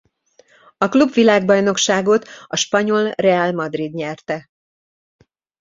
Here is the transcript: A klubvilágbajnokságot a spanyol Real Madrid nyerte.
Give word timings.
A 0.77 0.89
klubvilágbajnokságot 0.89 2.27
a 2.47 2.55
spanyol 2.55 3.11
Real 3.15 3.51
Madrid 3.51 3.93
nyerte. 3.93 4.49